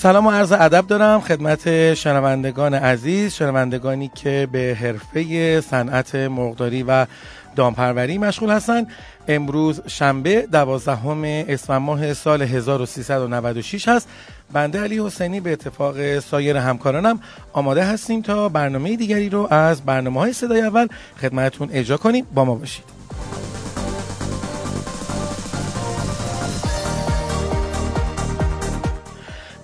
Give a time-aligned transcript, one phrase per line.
[0.00, 7.06] سلام و عرض ادب دارم خدمت شنوندگان عزیز شنوندگانی که به حرفه صنعت مرغداری و
[7.56, 8.86] دامپروری مشغول هستند
[9.28, 14.08] امروز شنبه دوازدهم اسفند ماه سال 1396 هست.
[14.52, 17.20] بنده علی حسینی به اتفاق سایر همکارانم
[17.52, 20.86] آماده هستیم تا برنامه دیگری رو از برنامه های صدای اول
[21.20, 22.26] خدمتتون اجرا کنیم.
[22.34, 22.97] با ما باشید.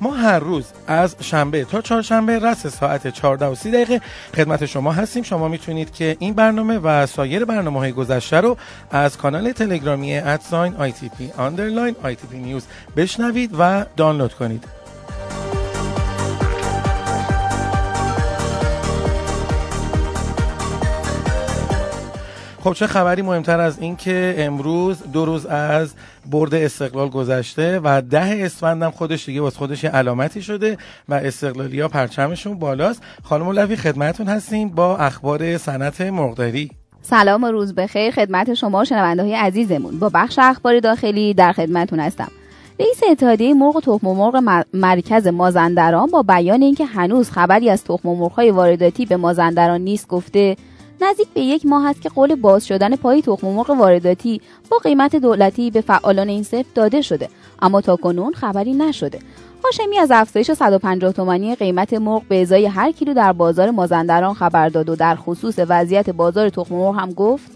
[0.05, 4.01] ما هر روز از شنبه تا چهارشنبه رأس ساعت 14 و 30 دقیقه
[4.37, 5.23] خدمت شما هستیم.
[5.23, 8.57] شما می‌تونید که این برنامه و سایر برنامه های گذشته رو
[8.91, 11.97] از کانال تلگرامی at sign ITP underline
[12.97, 14.84] بشنوید و دانلود کنید.
[22.65, 25.95] خب چه خبری مهمتر از این که امروز دو روز از
[26.31, 31.81] برد استقلال گذشته و ده اسفند هم خودش دیگه واسه خودش علامتی شده و استقلالی
[31.81, 33.03] ها پرچمشون بالاست.
[33.23, 36.71] خانم لوی خدمتون هستیم با اخبار صنعت مرغداری
[37.03, 38.11] سلام و روز بخیر.
[38.11, 39.99] خدمت شما شنونده های عزیزمون.
[39.99, 42.29] با بخش اخبار داخلی در خدمتون هستم.
[42.81, 48.09] رئیس اتحادیه مرغ و تخم مرغ مرکز مازندران با بیان اینکه هنوز خبری از تخم
[48.09, 50.57] مرغ وارداتی به مازندران نیست گفته
[51.05, 55.17] نزدیک به یک ماه است که قول باز شدن پای تخم مرغ وارداتی با قیمت
[55.17, 57.29] دولتی به فعالان این صف داده شده.
[57.63, 59.19] اما تا کنون خبری نشده.
[59.65, 64.69] هاشمی از افزایش 150 تومانی قیمت مرغ به ازای هر کیلو در بازار مازندران خبر
[64.69, 67.51] داد و در خصوص وضعیت بازار تخم مرغ هم گفت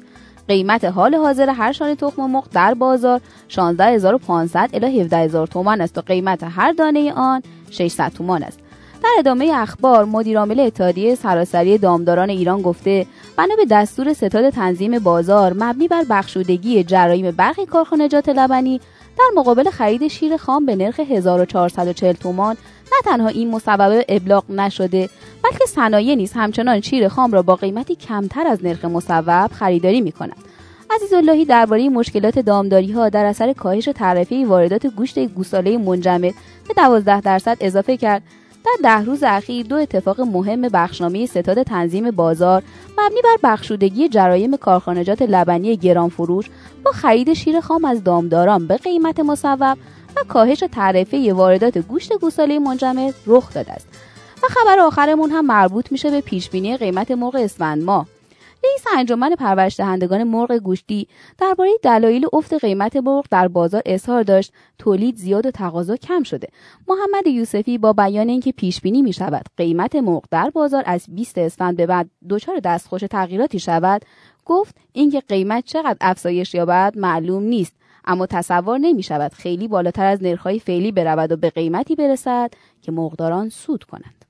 [0.48, 6.00] قیمت حال حاضر هر شانه تخم مرغ در بازار 16500 الی 17000 تومان است و
[6.00, 8.58] قیمت هر دانه آن 600 تومان است.
[9.02, 13.06] در ادامه اخبار مدیرعامل اتحادیه سراسری دامداران ایران گفته
[13.38, 18.80] بنا به دستور ستاد تنظیم بازار مبنی بر بخشودگی جرایم برخی کارخانجات لبنی
[19.18, 22.56] در مقابل خرید شیر خام به نرخ 1440 تومان
[22.92, 25.08] نه تنها این مسبب ابلاغ نشده
[25.42, 30.12] بلکه صنایع نیز همچنان شیر خام را با قیمتی کمتر از نرخ مصوب خریداری می
[30.12, 30.44] کنند.
[30.90, 36.34] عزیز اللهی درباره مشکلات دامداری ها در اثر کاهش تعرفه واردات گوشت گوساله منجمد
[36.68, 38.22] به 12 درصد اضافه کرد
[38.84, 42.62] در ده روز اخیر دو اتفاق مهم بخشنامه ستاد تنظیم بازار
[42.98, 46.50] مبنی بر بخشودگی جرایم کارخانجات لبنی گران فروش
[46.84, 49.76] با خرید شیر خام از دامداران به قیمت مصوب
[50.16, 53.88] و کاهش تعرفه واردات گوشت گوساله منجمد رخ داده است.
[54.42, 58.06] و خبر آخرمون هم مربوط میشه به پیشبینی قیمت مرغ اسفند ماه.
[58.68, 61.08] رئیس انجمن پرورش دهندگان مرغ گوشتی
[61.38, 64.52] درباره دلایل افت قیمت مرغ در بازار اظهار داشت.
[64.78, 66.48] تولید زیاد و تقاضا کم شده.
[66.88, 71.38] محمد یوسفی با بیان اینکه پیش بینی می شود قیمت مرغ در بازار از 20
[71.38, 74.02] اسفند به بعد دچار دستخوش تغییراتی شود
[74.44, 77.72] گفت اینکه قیمت چقدر افزایش یابد معلوم نیست.
[78.04, 82.50] اما تصور نمی شود خیلی بالاتر از نرخهای فعلی برود و به قیمتی برسد
[82.82, 84.24] که مرغداران سود کنند.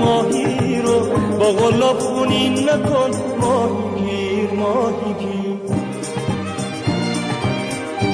[0.00, 1.00] ماهی رو
[1.38, 3.10] با غلاب خونین نکن.
[3.40, 5.58] ماهی گیر ماهی گیر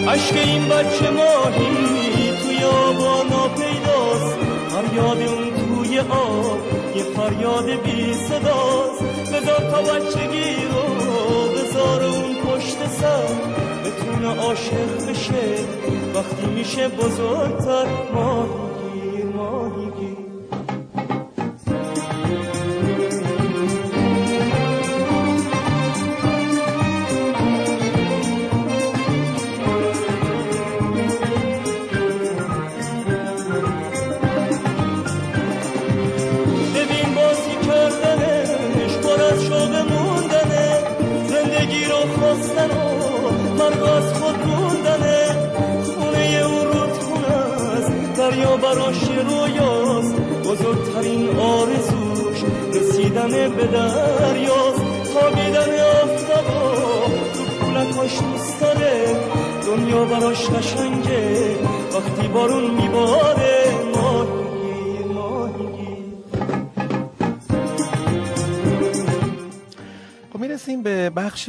[0.08, 4.36] عشق این بچه ماهی توی آبانا پیداست.
[4.68, 6.58] فریاد اون توی آب
[6.96, 9.02] یه فریاد بی صداست.
[9.32, 10.84] بذار تا بچگی رو
[11.54, 13.28] بذار اون پشت سر.
[13.84, 15.64] بتونه عاشق بشه.
[16.14, 18.73] وقتی میشه بزرگتر ماهی
[53.24, 56.74] رسیدن به دریاست خوابیدن آفتابا
[57.34, 59.16] تو پولکاش دوست داره
[59.66, 61.56] دنیا براش قشنگه
[61.94, 66.04] وقتی بارون میباره ماهی ماهی.
[70.82, 71.48] به بخش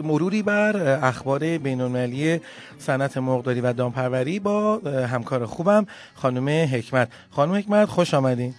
[0.00, 2.40] مروری بر اخبار بین‌المللی
[2.78, 4.76] صنعت مرغداری و دامپروری با
[5.12, 7.08] همکار خوبم خانم حکمت.
[7.30, 8.54] خانم حکمت خوش آمدین.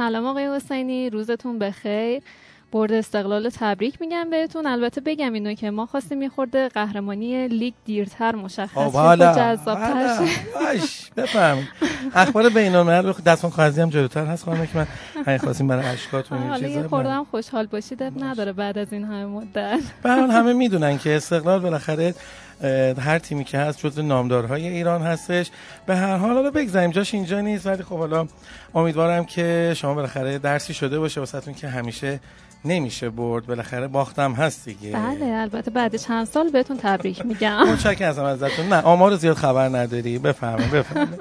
[0.00, 2.22] سلام آقای حسینی روزتون بخیر.
[2.72, 4.66] برد استقلال تبریک میگم بهتون.
[4.66, 9.16] البته بگم اینو که ما خواستیم میخورده قهرمانی لیگ دیرتر مشخص شه.
[9.16, 10.28] جذابتر
[11.16, 11.68] بفهم
[12.14, 14.86] اخبار بین الملل دستان کاغذی هم جلوتر هست خانم که
[15.26, 19.80] من خواستیم برای اشکاتون این چیزا خوردم خوشحال باشید نداره بعد از این همه مدت.
[20.02, 22.14] به همه می‌دونن که استقلال بالاخره
[22.98, 25.50] هر تیمی که هست جز نامدارهای ایران هستش.
[25.86, 26.90] به هر حال حالا بگذاریم.
[26.90, 28.26] جاش اینجا نیست ولی خب حالا
[28.74, 32.20] امیدوارم که شما بالاخره درسی شده باشه واسهتون که همیشه
[32.64, 33.46] نمیشه برد.
[33.46, 34.92] بالاخره باختم هست دیگه.
[34.92, 37.68] بله البته بعد چند سال بهتون تبریک میگم.
[37.72, 38.68] متشکرم ازتون.
[38.68, 40.18] نه آمار زیاد خبر نداری.
[40.18, 41.20] بفرمایید بفرمایید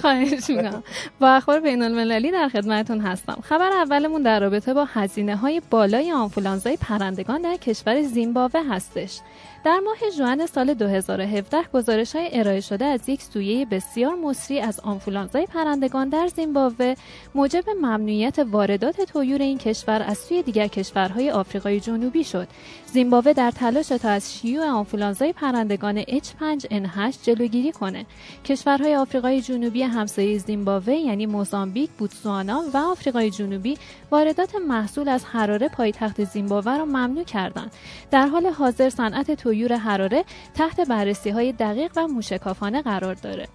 [0.00, 0.82] خواهش می‌کنم.
[1.20, 3.38] با اخبار بین المللی در خدمتتون هستم.
[3.42, 9.20] خبر اولمون در رابطه با هزینه های بالای آنفولانزای پرندگان در کشور زیمبابوه هستش.
[9.64, 14.80] در ماه ژوئن سال 2017 گزارش های ارائه شده از یک سویه بسیار مصری از
[14.80, 16.94] آنفولانزای پرندگان در زیمبابوه
[17.34, 22.48] موجب ممنوعیت واردات طیور این کشور از سوی دیگر کشورهای آفریقای جنوبی شد.
[22.86, 28.06] زیمبابوه در تلاش تا از شیوع آنفولانزای پرندگان H5N8 جلوگیری کنه.
[28.44, 33.78] کشورهای آفریقای جنوبی همسایه زیمبابوه یعنی موزامبیک، بوتسوانا و آفریقای جنوبی
[34.10, 37.72] واردات محصول از حراره پایتخت زیمبابوه را ممنوع کردند.
[38.10, 40.24] در حال حاضر صنعت تویور حراره
[40.54, 43.48] تحت بررسی های دقیق و موشکافانه قرار داره.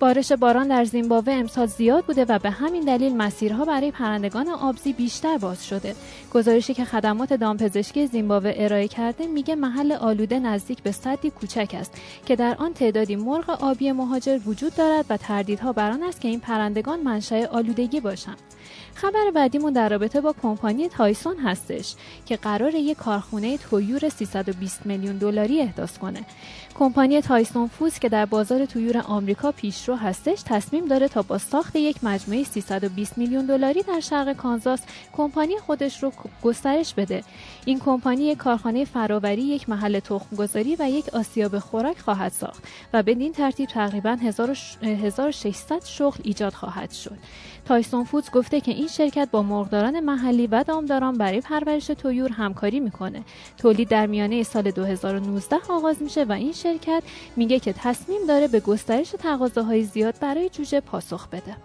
[0.00, 4.92] بارش باران در زیمبابوه امسال زیاد بوده و به همین دلیل مسیرها برای پرندگان آبزی
[4.92, 5.94] بیشتر باز شده.
[6.34, 11.92] گزارشی که خدمات دامپزشکی زیمبابوه ارائه کرده میگه محل آلوده نزدیک به صدی کوچک است
[12.26, 16.40] که در آن تعدادی مرغ آبی مهاجر وجود دارد و تردیدها بر است که این
[16.40, 18.38] پرندگان منشأ آلودگی باشند.
[18.94, 21.94] خبر بعدیمون در رابطه با کمپانی تایسون هستش
[22.26, 26.20] که قرار یک کارخونه طیور 320 میلیون دلاری احداث کنه.
[26.74, 31.76] کمپانی Tyson Foods که در بازار طیور آمریکا پیشرو هستش تصمیم داره تا با ساخت
[31.76, 34.80] یک مجموعه 320 میلیون دلاری در شرق کانزاس
[35.12, 36.12] کمپانی خودش رو
[36.42, 37.24] گسترش بده.
[37.64, 42.62] این کمپانی یک کارخانه فراوری، یک محل تخمگذاری و یک آسیاب خوراک خواهد ساخت
[42.92, 44.16] و بدین ترتیب تقریبا
[44.82, 47.18] 1600 شغل ایجاد خواهد شد.
[47.64, 52.80] تایسون فودز گفته که این شرکت با مرغداران محلی و دامداران برای پرورش تویور همکاری
[52.80, 53.22] می‌کنه.
[53.58, 57.02] تولید در میانه سال 2019 آغاز میشه و این شرکت
[57.36, 61.56] میگه که تصمیم داره به گسترش تقاضاهای زیاد برای جوجه پاسخ بده.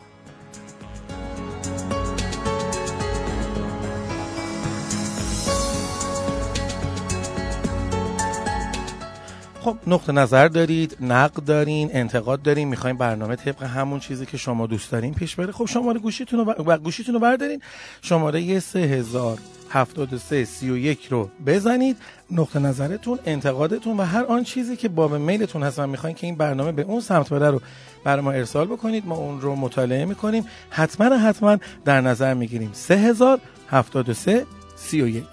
[9.68, 14.68] خب نقطه نظر دارید نقد دارین انتقاد دارین می‌خوایم برنامه طبق همون چیزی که شما
[14.68, 15.52] دوست دارین پیش بره.
[15.52, 17.62] خب شماره گوشیتون رو گوشیتون رو بردارین.
[18.02, 21.98] شماره 3073 31 رو بزنید.
[22.32, 26.36] نقطه نظرتون انتقادتون و هر آن چیزی که باب میلتون هست و می‌خواین که این
[26.36, 27.62] برنامه به اون سمت بره رو
[28.04, 29.08] برای ما ارسال بکنید.
[29.08, 30.46] ما اون رو مطالعه می‌کنیم.
[30.70, 32.70] حتما حتما در نظر می‌گیریم.
[32.74, 35.24] 3073 31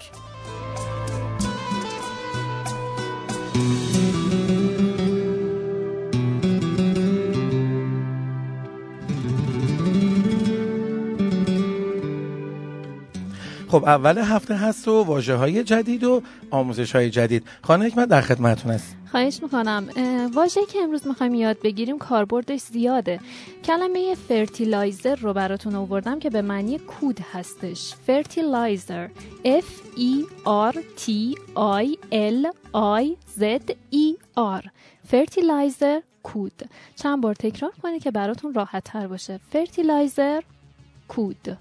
[13.75, 17.43] خب اول هفته هست و واژه های جدید و آموزش های جدید.
[17.61, 19.89] خانم حکمت در خدمتتون هست خواهش می‌کنم.
[20.33, 23.19] واژه که امروز می‌خوایم یاد بگیریم کاربردش زیاده.
[23.63, 27.93] کلمه fertilizer رو براتون آوردم که به معنی کود هستش.
[28.07, 29.07] fertilizer
[29.43, 30.25] F E
[30.71, 31.35] R T
[31.83, 32.41] I L
[33.01, 33.05] I
[33.39, 34.07] Z E
[34.61, 34.69] R.
[35.07, 36.69] fertilizer کود.
[36.95, 39.39] چند بار تکرار کنید که براتون راحت تر باشه.
[39.51, 40.41] fertilizer
[41.07, 41.57] کود.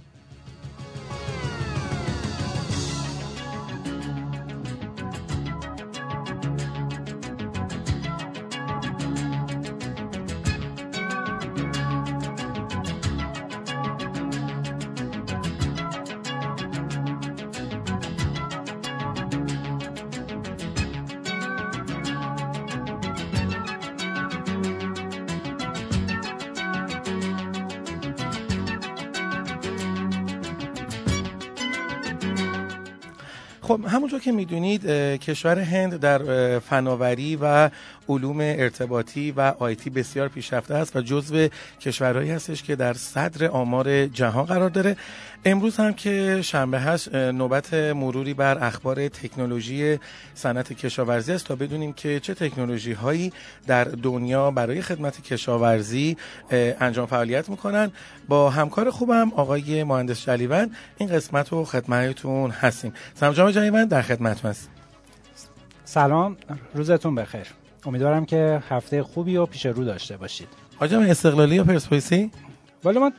[33.65, 34.87] خب همونطور که می‌دونید
[35.19, 37.71] کشور هند در فناوری و
[38.09, 41.49] علوم ارتباطی و آیتی بسیار پیشرفته است و جزو
[41.81, 44.97] کشورهایی هستش که در صدر آمار جهان قرار داره.
[45.47, 49.99] امروز هم که شنبه هست نوبت مروری بر اخبار تکنولوژی
[50.35, 53.33] صنعت کشاورزی است تا بدونیم که چه تکنولوژی هایی
[53.67, 56.17] در دنیا برای خدمت کشاورزی
[56.51, 57.93] انجام فعالیت می‌کنن.
[58.29, 62.93] با همکار خوبم آقای مهندس جلیون این قسمت رو خدمتتون هستیم.
[63.15, 64.71] سلام جناب جلیون در خدمتتون هستیم.
[65.85, 66.37] سلام
[66.75, 67.47] روزتون بخیر.
[67.87, 70.49] امیدوارم که هفته خوبی و پیش رو داشته باشید.
[70.77, 72.31] حاجم استقلالی یا پرسپولیسی؟
[72.85, 73.13] ولی ما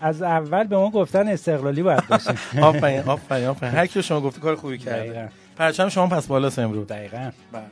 [0.00, 2.34] از اول به ما گفتن استقلالی باید باشیم.
[2.62, 3.72] آفرین آفرین آفرین.
[3.72, 5.28] هر کی شما گفته کار خوبی کرده.
[5.56, 6.86] پرچم شما پس بالاست امروز.
[6.86, 7.30] دقیقا.
[7.52, 7.62] بله.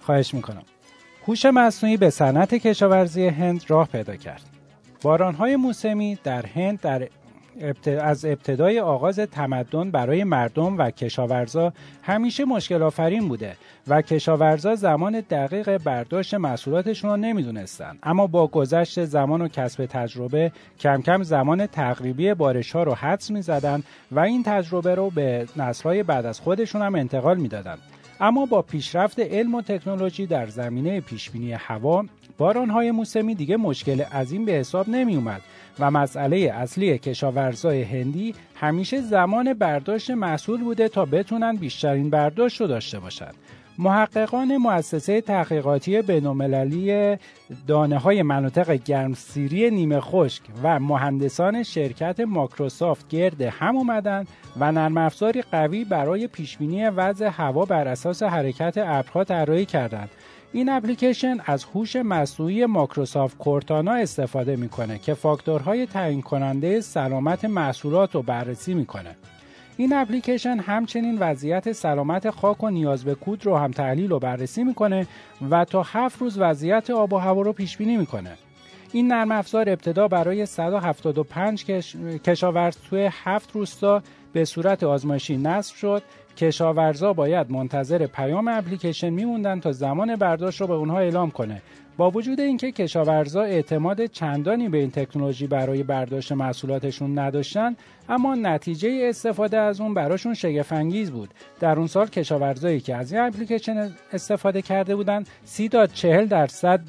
[0.00, 0.62] خواهش می‌کنم.
[1.28, 4.42] هوش مصنوعی به صنعت کشاورزی هند راه پیدا کرد.
[5.02, 7.08] بارانهای موسمی در هند در
[8.00, 13.56] از ابتدای آغاز تمدن برای مردم و کشاورزا همیشه مشکل آفرین بوده
[13.88, 17.98] و کشاورزا زمان دقیق برداشت محصولاتشون رو نمی‌دونستن.
[18.02, 23.30] اما با گذشت زمان و کسب تجربه کم کم زمان تقریبی بارش ها رو حدس
[23.30, 23.82] می‌زدن
[24.12, 27.78] و این تجربه رو به نسلهای بعد از خودشون هم انتقال می‌دادن.
[28.20, 32.04] اما با پیشرفت علم و تکنولوژی در زمینه پیشبینی هوا
[32.38, 35.40] بارانهای موسمی دیگه مشکل عظیم به حساب نمی اومد
[35.78, 42.66] و مسئله اصلی کشاورزای هندی همیشه زمان برداشت محصول بوده تا بتونن بیشترین برداشت رو
[42.66, 43.34] داشته باشند.
[43.78, 47.16] محققان مؤسسه تحقیقاتی بینالمللی
[47.66, 54.24] دانه های مناطق گرمسیری نیمه خشک و مهندسان شرکت ماکروسافت گرد هم اومدن
[54.56, 60.10] و نرم افزاری قوی برای پیشبینی وضع هوا بر اساس حرکت ابرها طراحی کردند
[60.54, 68.14] این اپلیکیشن از هوش مصنوعی ماکروسافت کورتانا استفاده می‌کنه که فاکتورهای تعیین کننده سلامت محصولات
[68.14, 69.16] رو بررسی می‌کنه.
[69.76, 74.64] این اپلیکیشن همچنین وضعیت سلامت خاک و نیاز به کود رو هم تحلیل و بررسی
[74.64, 75.06] می‌کنه
[75.50, 78.36] و تا هفت روز وضعیت آب و هوا رو پیش بینی می‌کنه.
[78.92, 81.96] این نرم افزار ابتدا برای 175 کش...
[82.24, 86.02] کشاورز توی هفت روستا به صورت آزمایشی نصب شد.
[86.36, 91.62] کشاورزا باید منتظر پیام اپلیکیشن میموندن تا زمان برداشت رو به اونها اعلام کنه.
[91.96, 97.76] با وجود اینکه کشاورزا اعتماد چندانی به این تکنولوژی برای برداشت محصولاتشون نداشتن
[98.08, 101.34] اما نتیجه استفاده از اون براشون شگفت انگیز بود.
[101.60, 106.80] در اون سال کشاورزایی که از این اپلیکیشن استفاده کرده بودن 30 تا 40 درصد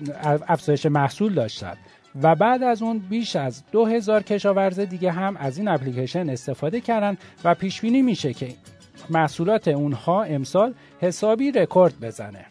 [0.48, 1.78] افزایش محصول داشتند
[2.22, 7.18] و بعد از اون بیش از 2000 کشاورز دیگه هم از این اپلیکیشن استفاده کردن
[7.44, 8.54] و پیش بینی میشه که
[9.10, 12.46] محصولات اونها امسال حسابی رکورد بزنه.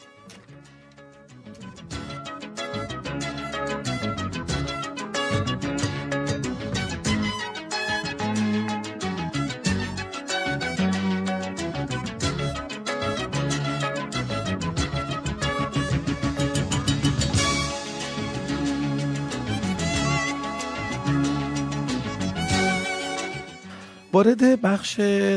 [24.22, 24.94] وارد بخش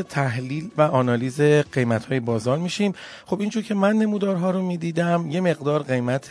[0.08, 1.40] تحلیل و آنالیز
[1.72, 2.92] قیمت های بازار میشیم.
[3.26, 6.28] خب اینجور که من نمودارها رو می‌دیدم یه مقدار قیمت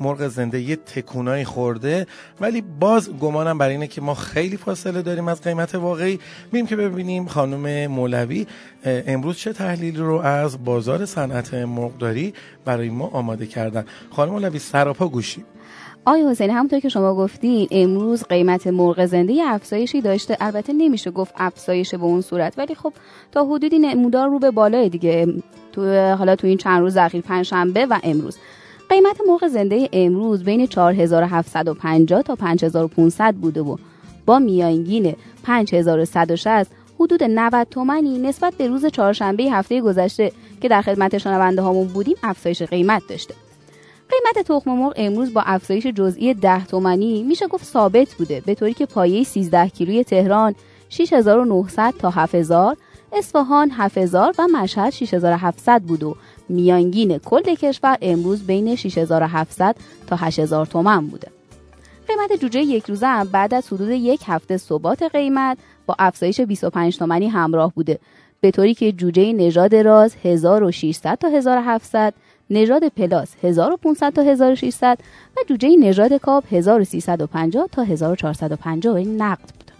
[0.00, 2.06] مرغ زنده یه تکونای خورده.
[2.40, 6.18] ولی باز گمانم برای اینه که ما خیلی فاصله داریم از قیمت واقعی.
[6.52, 8.46] میریم که ببینیم خانم مولوی
[8.84, 13.84] امروز چه تحلیلی رو از بازار صنعت مرغداری برای ما آماده کردن.
[14.10, 15.44] خانم مولوی سراپا گوشی
[16.04, 21.34] آقای حسینی همونطور که شما گفتین امروز قیمت مرغ زنده افزایشی داشته؟ البته نمیشه گفت
[21.36, 22.92] افزایش به اون صورت ولی خب
[23.32, 25.26] تا حدودی نمودار رو به بالای دیگه
[25.72, 28.38] تو حالا تو این چند روز اخیر پنجشنبه و امروز.
[28.88, 33.76] قیمت مرغ زنده امروز بین 4750 تا 5500 بوده و
[34.26, 35.14] با میانگین
[35.44, 36.66] 5160
[37.00, 42.16] حدود 90 تومنی نسبت به روز چهارشنبه هفته گذشته که در خدمت شنونده هامون بودیم
[42.22, 43.34] افزایش قیمت داشته.
[44.10, 48.74] قیمت تخم مرغ امروز با افزایش جزئی 10 تومانی میشه گفت ثابت بوده به طوری
[48.74, 50.54] که پایه 13 کیلوی تهران
[50.88, 52.76] 6900 تا 7000
[53.12, 56.16] اصفهان 7000 و مشهد 6700 بود و
[56.48, 59.76] میانگین کل کشور امروز بین 6700
[60.06, 61.28] تا 8000 تومن بوده.
[62.08, 66.98] قیمت جوجه یک روزه هم بعد از حدود یک هفته ثبات قیمت با افزایش 25
[66.98, 67.98] تومانی همراه بوده
[68.40, 72.14] به طوری که جوجه نژاد راز 1600 تا 1700
[72.50, 74.98] نژاد پلاس 1500 تا 1600
[75.36, 79.70] و جوجه نژاد کاب 1350 تا 1450 این نقد بود.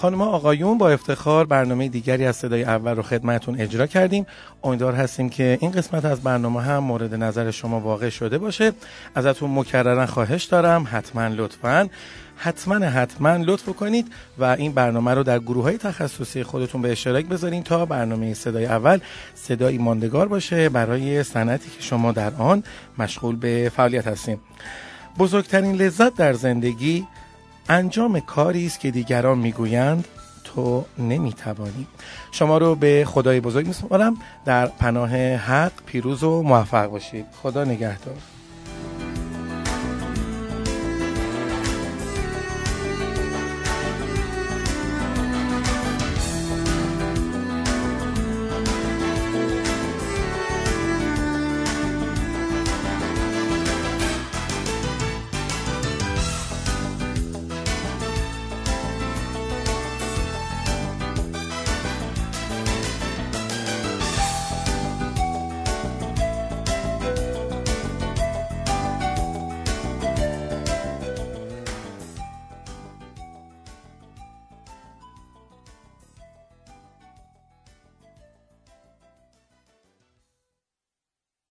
[0.00, 4.26] خانم آقایون با افتخار برنامه دیگری از صدای اول رو خدمتون اجرا کردیم.
[4.64, 8.72] امیدوار هستیم که این قسمت از برنامه هم مورد نظر شما واقع شده باشه.
[9.14, 10.88] ازتون مکررن خواهش دارم.
[10.90, 11.88] حتما لطفا.
[12.36, 17.26] حتما حتما لطف کنید و این برنامه رو در گروه های تخصصی خودتون به اشتراک
[17.26, 18.98] بذارین تا برنامه صدای اول
[19.34, 20.68] صدایی ماندگار باشه.
[20.68, 22.62] برای صنعتی که شما در آن
[22.98, 24.40] مشغول به فعالیت هستیم
[25.18, 27.06] بزرگترین لذت در زندگی
[27.70, 30.08] انجام کاری است که دیگران می‌گویند
[30.44, 31.86] تو نمی‌توانی.
[32.32, 34.16] شما رو به خدای بزرگ میسپارم.
[34.44, 37.26] در پناه حق پیروز و موفق باشید.
[37.42, 38.16] خدا نگهدار.